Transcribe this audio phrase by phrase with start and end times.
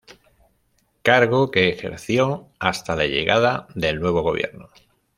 [1.03, 4.69] Cargo que ejerció hasta la llegada del nuevo gobierno.